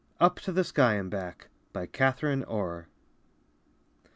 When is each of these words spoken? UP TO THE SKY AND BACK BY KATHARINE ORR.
UP 0.19 0.39
TO 0.39 0.51
THE 0.51 0.63
SKY 0.63 0.95
AND 0.95 1.11
BACK 1.11 1.47
BY 1.73 1.85
KATHARINE 1.85 2.43
ORR. 2.45 2.87